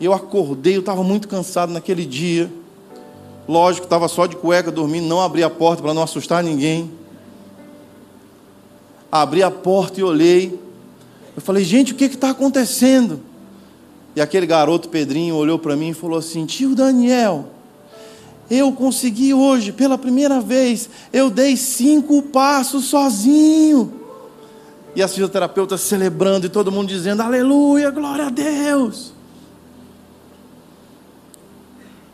[0.00, 2.50] Eu acordei, eu estava muito cansado naquele dia.
[3.52, 6.90] Lógico, estava só de cueca dormindo, não abri a porta para não assustar ninguém.
[9.10, 10.58] Abri a porta e olhei.
[11.36, 13.20] Eu falei, gente, o que está acontecendo?
[14.16, 17.50] E aquele garoto Pedrinho olhou para mim e falou assim: Tio Daniel,
[18.50, 24.00] eu consegui hoje, pela primeira vez, eu dei cinco passos sozinho.
[24.96, 29.11] E as fisioterapeutas celebrando e todo mundo dizendo: Aleluia, glória a Deus.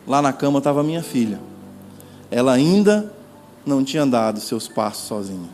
[0.09, 1.39] Lá na cama estava minha filha.
[2.31, 3.13] Ela ainda
[3.63, 5.49] não tinha dado seus passos sozinha.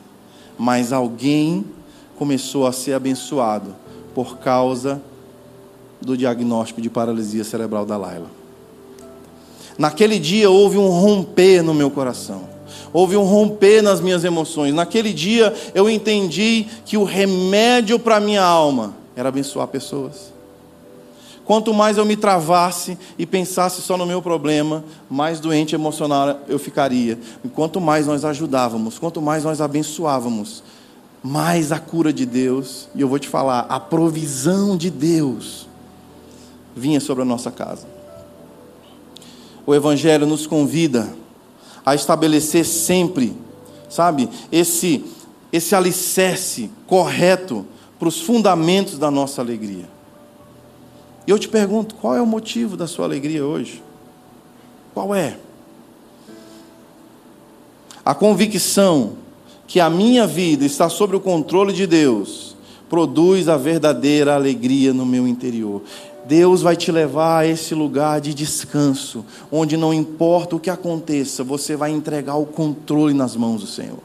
[0.58, 1.66] Mas alguém
[2.18, 3.76] começou a ser abençoado
[4.14, 5.02] por causa
[6.02, 8.32] do diagnóstico de paralisia cerebral da Laila.
[9.78, 12.48] Naquele dia houve um romper no meu coração.
[12.94, 14.74] Houve um romper nas minhas emoções.
[14.74, 20.35] Naquele dia eu entendi que o remédio para minha alma era abençoar pessoas.
[21.46, 26.58] Quanto mais eu me travasse e pensasse só no meu problema, mais doente emocional eu
[26.58, 27.20] ficaria.
[27.44, 30.64] E quanto mais nós ajudávamos, quanto mais nós abençoávamos,
[31.24, 35.68] mais a cura de Deus, e eu vou te falar, a provisão de Deus
[36.76, 37.88] vinha sobre a nossa casa.
[39.68, 41.16] O Evangelho nos convida
[41.86, 43.38] a estabelecer sempre,
[43.88, 45.06] sabe, esse,
[45.54, 47.66] esse alicerce correto
[48.00, 49.95] para os fundamentos da nossa alegria.
[51.28, 53.82] E eu te pergunto, qual é o motivo da sua alegria hoje?
[54.94, 55.38] Qual é?
[58.04, 59.14] A convicção
[59.68, 62.56] que a minha vida está sob o controle de Deus,
[62.88, 65.82] produz a verdadeira alegria no meu interior.
[66.26, 71.44] Deus vai te levar a esse lugar de descanso, onde não importa o que aconteça,
[71.44, 74.05] você vai entregar o controle nas mãos do Senhor.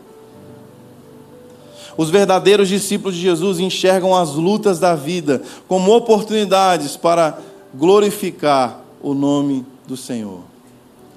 [2.01, 7.39] Os verdadeiros discípulos de Jesus enxergam as lutas da vida como oportunidades para
[7.75, 10.41] glorificar o nome do Senhor.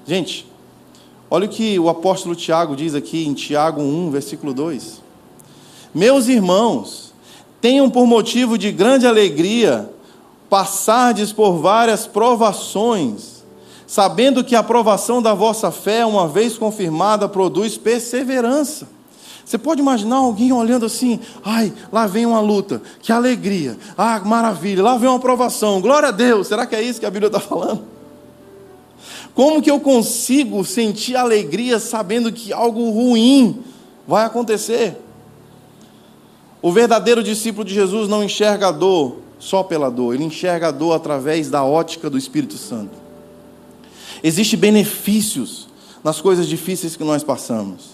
[0.06, 0.46] Gente,
[1.30, 5.00] Olha o que o apóstolo Tiago diz aqui em Tiago 1, versículo 2.
[5.94, 7.12] Meus irmãos,
[7.60, 9.90] tenham por motivo de grande alegria
[10.50, 13.42] passardes por várias provações,
[13.86, 18.86] sabendo que a provação da vossa fé, uma vez confirmada, produz perseverança.
[19.44, 24.82] Você pode imaginar alguém olhando assim, ai, lá vem uma luta, que alegria, ah, maravilha,
[24.82, 27.40] lá vem uma provação, glória a Deus, será que é isso que a Bíblia está
[27.40, 27.84] falando?
[29.34, 33.62] Como que eu consigo sentir alegria sabendo que algo ruim
[34.06, 34.96] vai acontecer?
[36.62, 40.70] O verdadeiro discípulo de Jesus não enxerga a dor só pela dor, ele enxerga a
[40.70, 42.96] dor através da ótica do Espírito Santo.
[44.22, 45.68] Existem benefícios
[46.02, 47.93] nas coisas difíceis que nós passamos.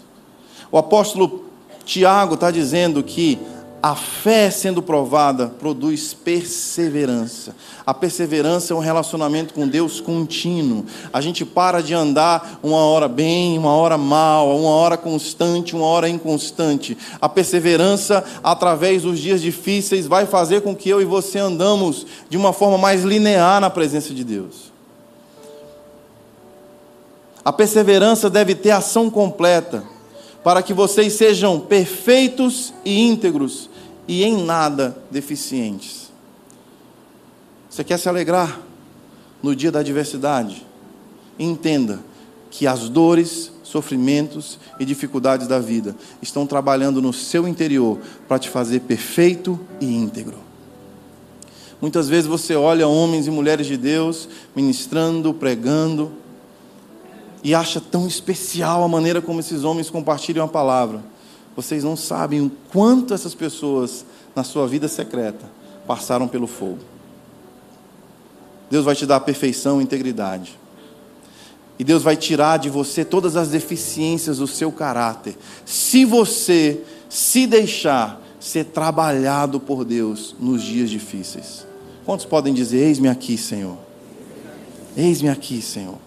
[0.72, 1.44] O apóstolo
[1.84, 3.38] Tiago está dizendo que
[3.82, 7.56] a fé sendo provada produz perseverança.
[7.86, 10.84] A perseverança é um relacionamento com Deus contínuo.
[11.10, 15.86] A gente para de andar uma hora bem, uma hora mal, uma hora constante, uma
[15.86, 16.96] hora inconstante.
[17.20, 22.36] A perseverança, através dos dias difíceis, vai fazer com que eu e você andamos de
[22.36, 24.70] uma forma mais linear na presença de Deus.
[27.42, 29.82] A perseverança deve ter ação completa
[30.42, 33.68] para que vocês sejam perfeitos e íntegros
[34.08, 36.10] e em nada deficientes.
[37.68, 38.60] Você quer se alegrar
[39.42, 40.66] no dia da adversidade?
[41.38, 42.00] Entenda
[42.50, 48.50] que as dores, sofrimentos e dificuldades da vida estão trabalhando no seu interior para te
[48.50, 50.38] fazer perfeito e íntegro.
[51.80, 56.12] Muitas vezes você olha homens e mulheres de Deus ministrando, pregando,
[57.42, 61.02] e acha tão especial a maneira como esses homens compartilham a palavra.
[61.56, 65.44] Vocês não sabem o quanto essas pessoas, na sua vida secreta,
[65.86, 66.78] passaram pelo fogo.
[68.70, 70.58] Deus vai te dar perfeição e integridade.
[71.78, 75.36] E Deus vai tirar de você todas as deficiências do seu caráter.
[75.64, 81.66] Se você se deixar ser trabalhado por Deus nos dias difíceis.
[82.04, 83.76] Quantos podem dizer: Eis-me aqui, Senhor?
[84.96, 85.98] Eis-me aqui, Senhor.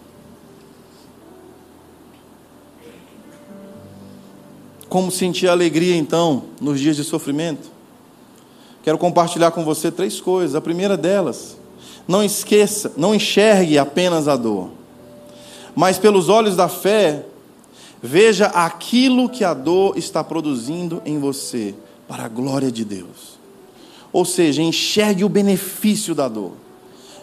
[4.94, 7.68] Como sentir alegria então nos dias de sofrimento?
[8.84, 10.54] Quero compartilhar com você três coisas.
[10.54, 11.58] A primeira delas,
[12.06, 14.70] não esqueça, não enxergue apenas a dor,
[15.74, 17.26] mas pelos olhos da fé,
[18.00, 21.74] veja aquilo que a dor está produzindo em você
[22.06, 23.36] para a glória de Deus.
[24.12, 26.52] Ou seja, enxergue o benefício da dor.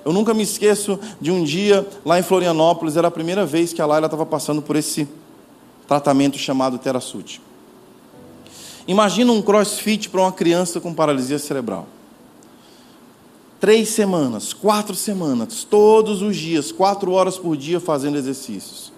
[0.03, 3.81] Eu nunca me esqueço de um dia lá em Florianópolis, era a primeira vez que
[3.81, 5.07] a Laila estava passando por esse
[5.87, 7.50] tratamento chamado Terasute.
[8.87, 11.87] Imagina um crossfit para uma criança com paralisia cerebral.
[13.59, 18.91] Três semanas, quatro semanas, todos os dias, quatro horas por dia fazendo exercícios.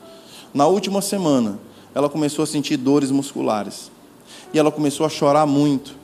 [0.53, 1.59] Na última semana,
[1.93, 3.91] ela começou a sentir dores musculares.
[4.53, 5.95] E ela começou a chorar muito.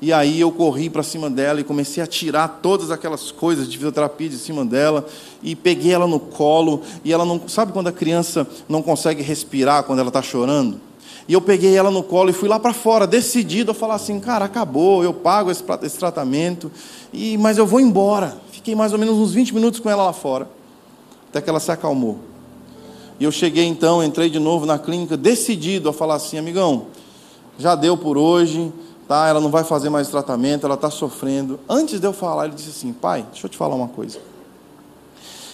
[0.00, 3.76] E aí eu corri para cima dela e comecei a tirar todas aquelas coisas de
[3.76, 5.04] fisioterapia de cima dela
[5.42, 9.84] e peguei ela no colo e ela não sabe quando a criança não consegue respirar
[9.84, 10.85] quando ela está chorando
[11.28, 14.20] e eu peguei ela no colo e fui lá para fora, decidido a falar assim:
[14.20, 16.70] cara, acabou, eu pago esse, esse tratamento,
[17.12, 18.36] e mas eu vou embora.
[18.52, 20.48] Fiquei mais ou menos uns 20 minutos com ela lá fora,
[21.28, 22.18] até que ela se acalmou.
[23.18, 26.86] E eu cheguei então, entrei de novo na clínica, decidido a falar assim: amigão,
[27.58, 28.72] já deu por hoje,
[29.08, 29.26] tá?
[29.26, 31.58] ela não vai fazer mais tratamento, ela está sofrendo.
[31.68, 34.20] Antes de eu falar, ele disse assim: pai, deixa eu te falar uma coisa.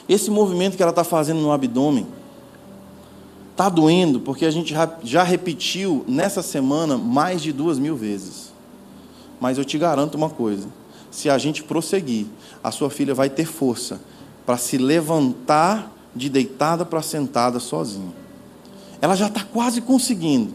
[0.07, 2.07] Esse movimento que ela está fazendo no abdômen,
[3.53, 8.51] Está doendo porque a gente já repetiu nessa semana mais de duas mil vezes.
[9.39, 10.67] Mas eu te garanto uma coisa:
[11.11, 12.27] se a gente prosseguir,
[12.65, 14.01] a sua filha vai ter força
[14.47, 18.13] para se levantar de deitada para sentada sozinha.
[19.01, 20.55] Ela já está quase conseguindo.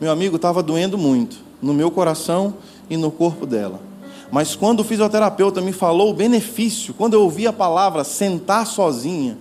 [0.00, 2.54] Meu amigo, estava doendo muito no meu coração
[2.88, 3.80] e no corpo dela.
[4.30, 9.38] Mas quando o fisioterapeuta me falou o benefício, quando eu ouvi a palavra sentar sozinha,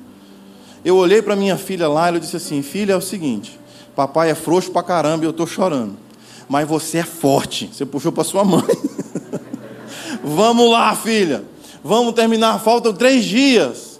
[0.84, 3.60] eu olhei para minha filha lá e eu disse assim: Filha, é o seguinte,
[3.96, 5.96] papai é frouxo pra caramba e eu estou chorando.
[6.48, 7.70] Mas você é forte.
[7.72, 8.64] Você puxou para sua mãe.
[10.24, 11.44] Vamos lá, filha.
[11.84, 12.60] Vamos terminar.
[12.60, 14.00] Faltam três dias.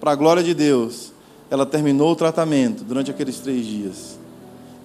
[0.00, 1.12] Para a glória de Deus.
[1.48, 4.18] Ela terminou o tratamento durante aqueles três dias.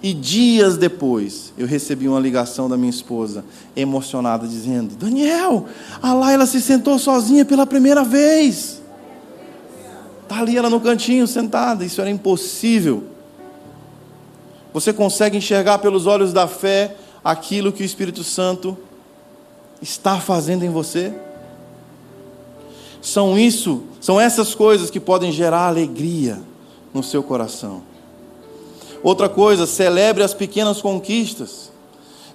[0.03, 5.67] E dias depois, eu recebi uma ligação da minha esposa, emocionada, dizendo: Daniel,
[6.01, 8.80] a Laila se sentou sozinha pela primeira vez.
[10.31, 13.03] Está ali ela no cantinho sentada, isso era impossível.
[14.71, 18.77] Você consegue enxergar pelos olhos da fé aquilo que o Espírito Santo
[19.81, 21.13] está fazendo em você?
[23.01, 26.39] São isso, são essas coisas que podem gerar alegria
[26.93, 27.83] no seu coração.
[29.03, 31.73] Outra coisa, celebre as pequenas conquistas.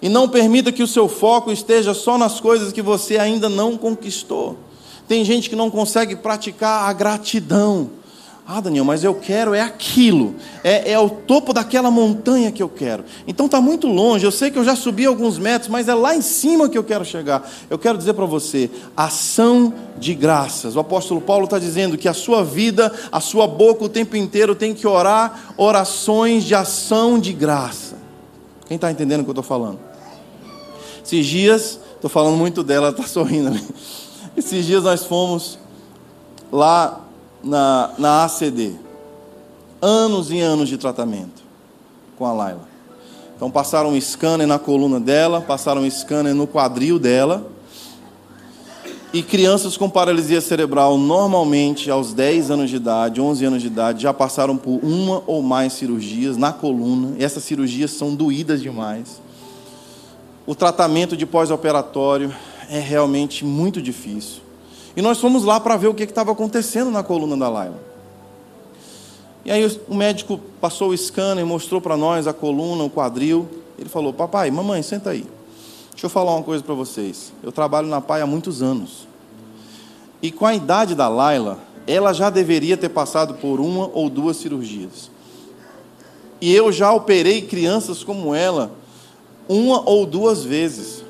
[0.02, 3.78] E não permita que o seu foco esteja só nas coisas que você ainda não
[3.78, 4.65] conquistou.
[5.06, 7.90] Tem gente que não consegue praticar a gratidão.
[8.48, 12.68] Ah, Daniel, mas eu quero é aquilo, é, é o topo daquela montanha que eu
[12.68, 13.04] quero.
[13.26, 16.14] Então está muito longe, eu sei que eu já subi alguns metros, mas é lá
[16.14, 17.42] em cima que eu quero chegar.
[17.68, 20.76] Eu quero dizer para você, ação de graças.
[20.76, 24.54] O apóstolo Paulo está dizendo que a sua vida, a sua boca o tempo inteiro
[24.54, 27.96] tem que orar orações de ação de graça.
[28.68, 29.80] Quem está entendendo o que eu estou falando?
[31.04, 33.64] Esses dias, estou falando muito dela, está sorrindo ali.
[34.36, 35.58] Esses dias nós fomos
[36.52, 37.00] lá
[37.42, 38.74] na, na ACD.
[39.80, 41.42] Anos e anos de tratamento
[42.18, 42.68] com a Laila.
[43.34, 47.50] Então passaram um scanner na coluna dela, passaram um scanner no quadril dela.
[49.12, 54.02] E crianças com paralisia cerebral, normalmente aos 10 anos de idade, 11 anos de idade,
[54.02, 57.16] já passaram por uma ou mais cirurgias na coluna.
[57.18, 59.20] E essas cirurgias são doídas demais.
[60.46, 62.34] O tratamento de pós-operatório
[62.70, 64.42] é realmente muito difícil.
[64.96, 67.78] E nós fomos lá para ver o que estava acontecendo na coluna da Laila.
[69.44, 73.48] E aí o médico passou o scanner, mostrou para nós a coluna, o quadril.
[73.78, 75.24] Ele falou: Papai, mamãe, senta aí.
[75.90, 77.32] Deixa eu falar uma coisa para vocês.
[77.42, 79.06] Eu trabalho na PAI há muitos anos.
[80.20, 84.36] E com a idade da Laila, ela já deveria ter passado por uma ou duas
[84.36, 85.10] cirurgias.
[86.40, 88.72] E eu já operei crianças como ela
[89.48, 91.02] uma ou duas vezes.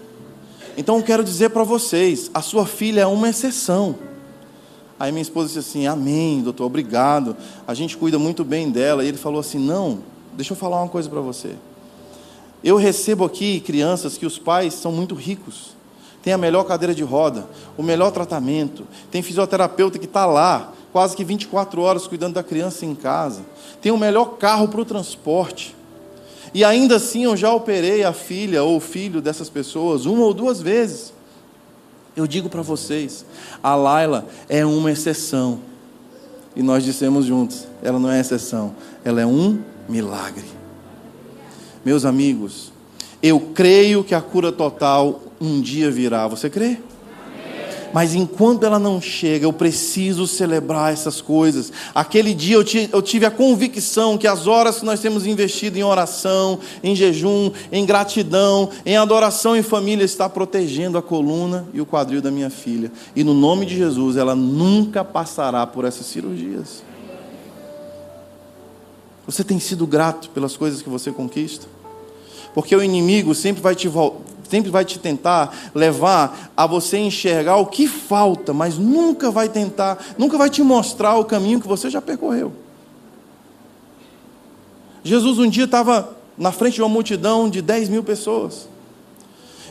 [0.76, 3.96] Então eu quero dizer para vocês: a sua filha é uma exceção.
[4.98, 7.36] Aí minha esposa disse assim: Amém, doutor, obrigado.
[7.66, 9.04] A gente cuida muito bem dela.
[9.04, 10.00] E ele falou assim: Não,
[10.32, 11.54] deixa eu falar uma coisa para você.
[12.62, 15.76] Eu recebo aqui crianças que os pais são muito ricos,
[16.22, 21.14] tem a melhor cadeira de roda, o melhor tratamento, tem fisioterapeuta que está lá, quase
[21.14, 23.42] que 24 horas cuidando da criança em casa,
[23.80, 25.76] tem o melhor carro para o transporte.
[26.56, 30.32] E ainda assim eu já operei a filha ou o filho dessas pessoas uma ou
[30.32, 31.12] duas vezes.
[32.16, 33.26] Eu digo para vocês,
[33.62, 35.60] a Laila é uma exceção.
[36.56, 40.46] E nós dissemos juntos, ela não é exceção, ela é um milagre.
[41.84, 42.72] Meus amigos,
[43.22, 46.26] eu creio que a cura total um dia virá.
[46.26, 46.78] Você crê?
[47.92, 51.72] Mas enquanto ela não chega, eu preciso celebrar essas coisas.
[51.94, 56.58] Aquele dia eu, tive a convicção que as horas que nós temos investido em oração,
[56.82, 62.20] em jejum, em gratidão, em adoração em família, está protegendo a coluna e o quadril
[62.20, 62.90] da minha filha.
[63.14, 66.82] E no nome de Jesus, ela nunca passará por essas cirurgias.
[69.26, 71.66] Você tem sido grato pelas coisas que você conquista?
[72.54, 73.88] Porque o inimigo sempre vai te
[74.48, 79.98] sempre vai te tentar levar a você enxergar o que falta, mas nunca vai tentar,
[80.16, 82.52] nunca vai te mostrar o caminho que você já percorreu.
[85.02, 88.68] Jesus um dia estava na frente de uma multidão de 10 mil pessoas.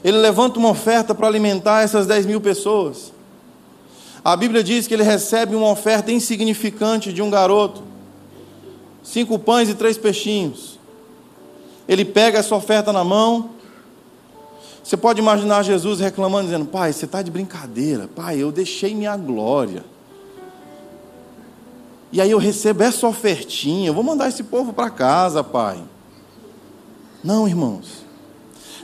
[0.04, 3.12] Ele levanta uma oferta para alimentar essas 10 mil pessoas.
[4.24, 7.84] A Bíblia diz que ele recebe uma oferta insignificante de um garoto:
[9.04, 10.80] cinco pães e três peixinhos.
[11.88, 13.52] Ele pega essa oferta na mão,
[14.86, 18.08] você pode imaginar Jesus reclamando, dizendo: Pai, você está de brincadeira.
[18.15, 19.84] Pai, eu deixei minha glória.
[22.12, 23.89] E aí eu recebo essa ofertinha.
[23.89, 25.80] Eu vou mandar esse povo para casa, Pai.
[27.24, 28.06] Não, irmãos.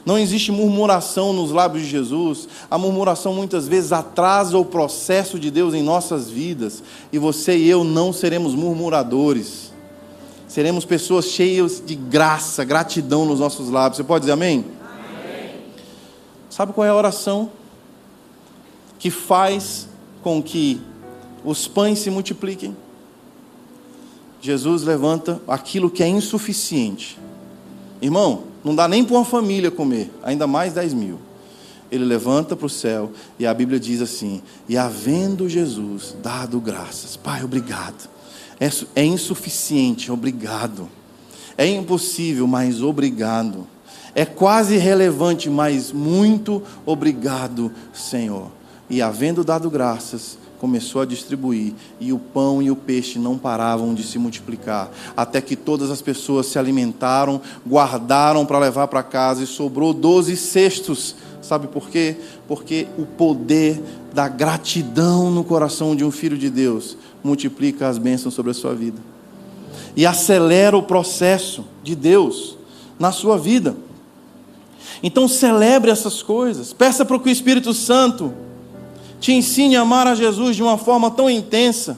[0.03, 2.47] Não existe murmuração nos lábios de Jesus.
[2.71, 6.81] A murmuração muitas vezes atrasa o processo de Deus em nossas vidas.
[7.13, 9.71] E você e eu não seremos murmuradores.
[10.47, 13.97] Seremos pessoas cheias de graça, gratidão nos nossos lábios.
[13.97, 14.80] Você pode dizer amém?
[16.51, 17.49] Sabe qual é a oração
[18.99, 19.87] que faz
[20.21, 20.81] com que
[21.45, 22.75] os pães se multipliquem?
[24.41, 27.17] Jesus levanta aquilo que é insuficiente.
[28.01, 31.19] Irmão, não dá nem para uma família comer, ainda mais 10 mil.
[31.89, 37.15] Ele levanta para o céu e a Bíblia diz assim: E havendo Jesus dado graças,
[37.15, 38.09] Pai, obrigado.
[38.59, 40.89] É, é insuficiente, obrigado.
[41.57, 43.65] É impossível, mas obrigado.
[44.13, 48.47] É quase irrelevante, mas muito obrigado, Senhor.
[48.89, 53.95] E havendo dado graças, começou a distribuir, e o pão e o peixe não paravam
[53.95, 59.43] de se multiplicar, até que todas as pessoas se alimentaram, guardaram para levar para casa,
[59.43, 61.15] e sobrou doze cestos.
[61.41, 62.17] Sabe por quê?
[62.47, 63.81] Porque o poder
[64.13, 68.75] da gratidão no coração de um filho de Deus multiplica as bênçãos sobre a sua
[68.75, 69.01] vida
[69.95, 72.57] e acelera o processo de Deus
[72.99, 73.75] na sua vida.
[75.03, 76.73] Então celebre essas coisas.
[76.73, 78.33] Peça para que o Espírito Santo
[79.19, 81.97] te ensine a amar a Jesus de uma forma tão intensa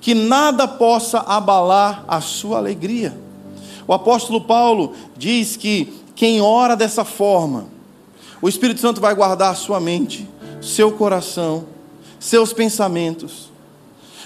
[0.00, 3.18] que nada possa abalar a sua alegria.
[3.86, 7.66] O apóstolo Paulo diz que quem ora dessa forma,
[8.40, 10.28] o Espírito Santo vai guardar a sua mente,
[10.60, 11.64] seu coração,
[12.20, 13.50] seus pensamentos.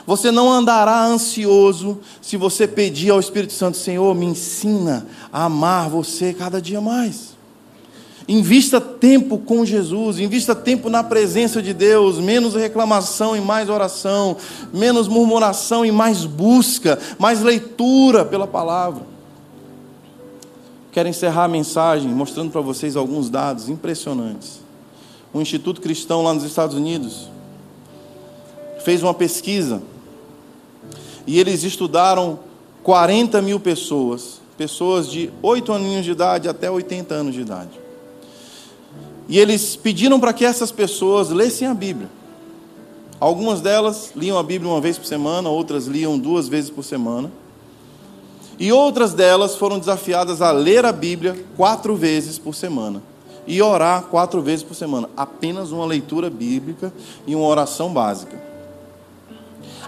[0.06, 5.88] Você não andará ansioso se você pedir ao Espírito Santo: Senhor, me ensina a amar
[5.88, 7.31] você cada dia mais.
[8.32, 14.38] Invista tempo com Jesus, invista tempo na presença de Deus, menos reclamação e mais oração,
[14.72, 19.04] menos murmuração e mais busca, mais leitura pela palavra.
[20.92, 24.62] Quero encerrar a mensagem mostrando para vocês alguns dados impressionantes.
[25.34, 27.28] Um instituto cristão lá nos Estados Unidos
[28.82, 29.82] fez uma pesquisa
[31.26, 32.38] e eles estudaram
[32.82, 37.81] 40 mil pessoas, pessoas de 8 aninhos de idade até 80 anos de idade.
[39.32, 42.10] E eles pediram para que essas pessoas lessem a Bíblia.
[43.18, 47.32] Algumas delas liam a Bíblia uma vez por semana, outras liam duas vezes por semana.
[48.58, 53.02] E outras delas foram desafiadas a ler a Bíblia quatro vezes por semana.
[53.46, 55.08] E orar quatro vezes por semana.
[55.16, 56.92] Apenas uma leitura bíblica
[57.26, 58.38] e uma oração básica.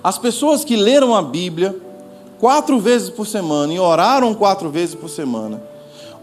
[0.02, 1.78] As pessoas que leram a Bíblia
[2.38, 5.62] quatro vezes por semana e oraram quatro vezes por semana,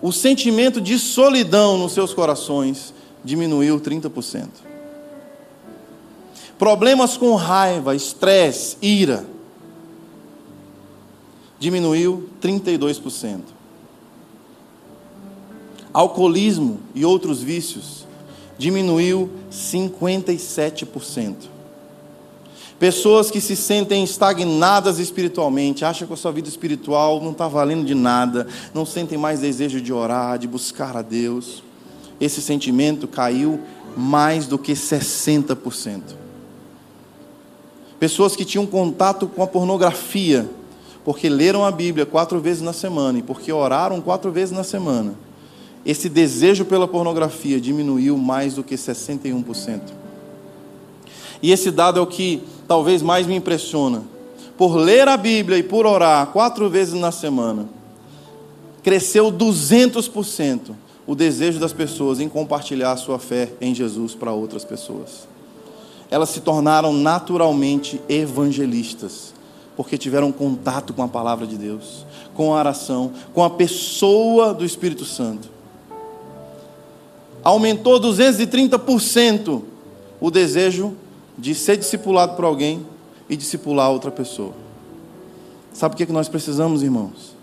[0.01, 4.47] o sentimento de solidão nos seus corações diminuiu 30%.
[6.57, 9.26] Problemas com raiva, estresse, ira,
[11.59, 13.41] diminuiu 32%.
[15.93, 18.05] Alcoolismo e outros vícios
[18.57, 21.36] diminuiu 57%.
[22.78, 27.86] Pessoas que se sentem estagnadas espiritualmente, acham que a sua vida espiritual não está valendo
[27.86, 31.63] de nada, não sentem mais desejo de orar, de buscar a Deus
[32.22, 33.59] esse sentimento caiu
[33.97, 36.01] mais do que 60%.
[37.99, 40.47] Pessoas que tinham contato com a pornografia,
[41.03, 45.15] porque leram a Bíblia quatro vezes na semana e porque oraram quatro vezes na semana,
[45.84, 49.82] esse desejo pela pornografia diminuiu mais do que 61%.
[51.41, 54.03] E esse dado é o que talvez mais me impressiona.
[54.55, 57.67] Por ler a Bíblia e por orar quatro vezes na semana,
[58.84, 60.76] cresceu 200%
[61.12, 65.28] o desejo das pessoas em compartilhar a sua fé em Jesus para outras pessoas.
[66.09, 69.34] Elas se tornaram naturalmente evangelistas,
[69.76, 74.64] porque tiveram contato com a palavra de Deus, com a oração, com a pessoa do
[74.64, 75.49] Espírito Santo.
[77.43, 79.64] Aumentou 230%
[80.18, 80.95] o desejo
[81.38, 82.86] de ser discipulado por alguém
[83.30, 84.53] e discipular outra pessoa.
[85.74, 87.36] Sabe o que, é que nós precisamos, irmãos?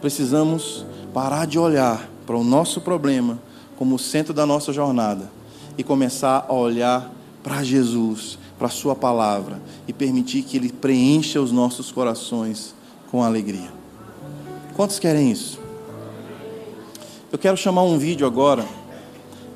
[0.00, 3.38] Precisamos parar de olhar para o nosso problema
[3.76, 5.30] como o centro da nossa jornada
[5.76, 7.10] e começar a olhar
[7.42, 12.74] para Jesus, para a Sua palavra e permitir que Ele preencha os nossos corações
[13.10, 13.72] com alegria.
[14.76, 15.58] Quantos querem isso?
[17.32, 18.64] Eu quero chamar um vídeo agora.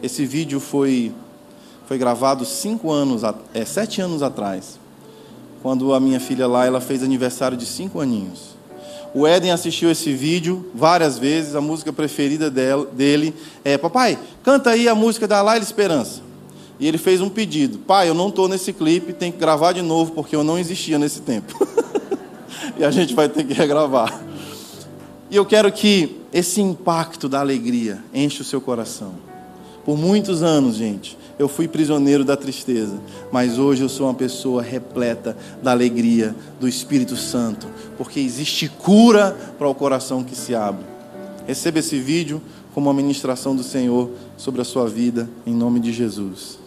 [0.02, 1.12] Esse vídeo foi,
[1.86, 3.22] foi gravado cinco anos,
[3.54, 4.78] é, sete anos atrás,
[5.62, 8.55] quando a minha filha lá ela fez aniversário de cinco aninhos.
[9.14, 13.34] O Éden assistiu esse vídeo várias vezes, a música preferida dele
[13.64, 16.20] é: Papai, canta aí a música da Laila Esperança.
[16.78, 19.82] E ele fez um pedido: Pai, eu não estou nesse clipe, tem que gravar de
[19.82, 21.54] novo, porque eu não existia nesse tempo.
[22.78, 24.22] e a gente vai ter que regravar.
[25.30, 29.14] E eu quero que esse impacto da alegria enche o seu coração.
[29.84, 32.98] Por muitos anos, gente, eu fui prisioneiro da tristeza,
[33.30, 37.66] mas hoje eu sou uma pessoa repleta da alegria do Espírito Santo,
[37.98, 40.84] porque existe cura para o coração que se abre.
[41.46, 42.40] Receba esse vídeo
[42.74, 46.65] como uma ministração do Senhor sobre a sua vida, em nome de Jesus.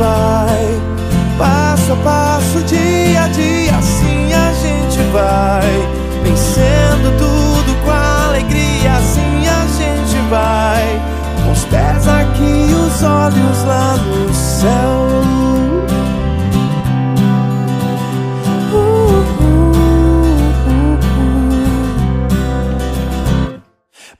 [0.00, 0.80] vai.
[1.38, 6.00] Passo a passo, dia a dia, assim a gente vai.
[6.24, 11.00] Vencendo tudo com alegria, assim a gente vai.
[11.44, 15.10] Com os pés aqui, os olhos lá no céu.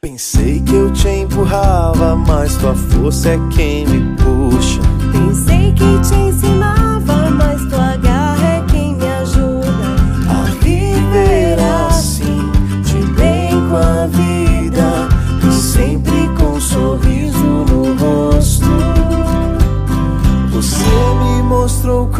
[0.00, 4.89] Pensei que eu te empurrava, mas tua força é quem me puxa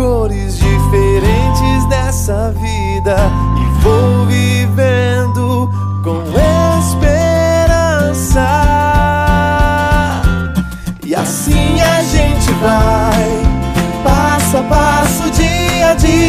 [0.01, 3.17] cores diferentes dessa vida
[3.59, 4.20] e vou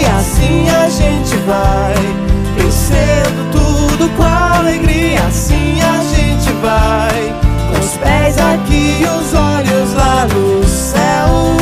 [0.02, 0.16] dia.
[0.16, 1.95] Assim a gente vai,
[2.56, 5.24] vencendo tudo com alegria.
[5.28, 7.34] Assim a gente vai,
[7.72, 11.56] com os pés aqui e os olhos lá no céu.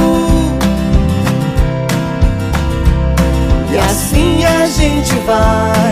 [3.72, 5.89] E assim a gente vai,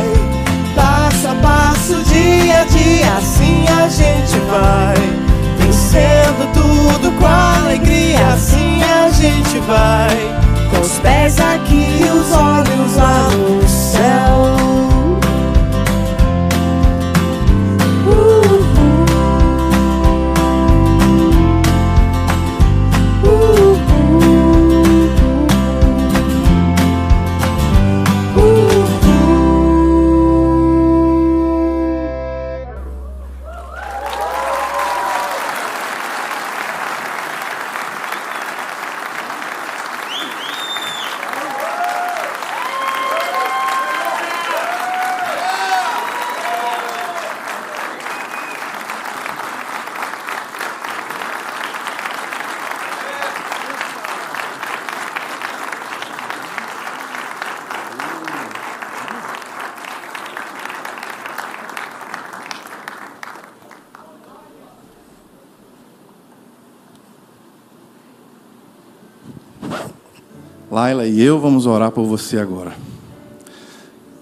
[70.88, 72.74] Laila e eu vamos orar por você agora.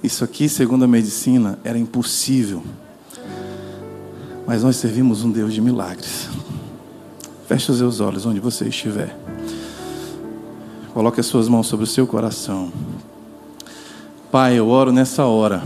[0.02, 2.64] Isso aqui, segundo a medicina, era impossível.
[4.48, 6.28] Mas nós servimos um Deus de milagres.
[7.48, 9.16] Feche os seus olhos onde você estiver.
[10.92, 12.72] Coloque as suas mãos sobre o seu coração.
[14.32, 15.62] Pai, eu oro nessa hora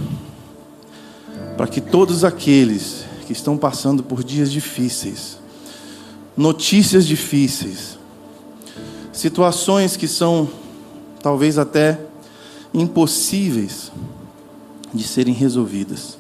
[1.56, 5.38] para que todos aqueles que estão passando por dias difíceis,
[6.36, 7.98] notícias difíceis,
[9.14, 10.59] situações que são
[11.22, 12.00] talvez até
[12.74, 13.92] impossíveis
[14.94, 16.18] de serem resolvidas.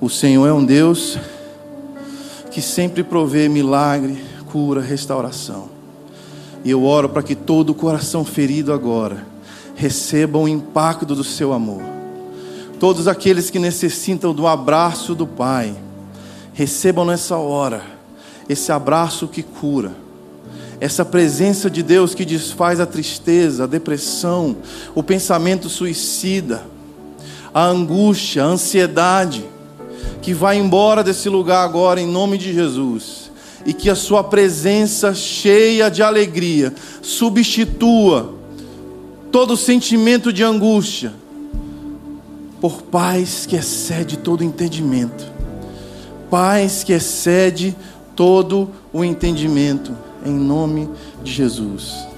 [0.00, 1.18] O Senhor é um Deus
[2.50, 5.68] que sempre provê milagre, cura, restauração.
[6.64, 9.26] E eu oro para que todo o coração ferido agora
[9.74, 11.82] receba o impacto do seu amor.
[12.78, 15.74] Todos aqueles que necessitam do abraço do Pai,
[16.52, 17.82] recebam nessa hora
[18.48, 19.92] esse abraço que cura
[20.80, 24.56] essa presença de Deus que desfaz a tristeza, a depressão,
[24.94, 26.64] o pensamento suicida,
[27.52, 29.44] a angústia, a ansiedade,
[30.22, 33.30] que vai embora desse lugar agora em nome de Jesus,
[33.66, 36.72] e que a Sua presença cheia de alegria
[37.02, 38.34] substitua
[39.30, 41.12] todo sentimento de angústia
[42.58, 45.30] por paz que excede todo entendimento,
[46.30, 47.76] paz que excede
[48.16, 50.88] todo o entendimento em nome
[51.22, 52.09] de Jesus.